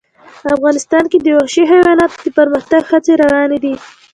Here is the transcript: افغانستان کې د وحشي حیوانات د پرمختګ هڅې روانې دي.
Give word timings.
افغانستان 0.55 1.03
کې 1.11 1.17
د 1.21 1.27
وحشي 1.37 1.63
حیوانات 1.71 2.11
د 2.25 2.27
پرمختګ 2.37 2.81
هڅې 2.91 3.13
روانې 3.23 3.57
دي. 3.63 3.73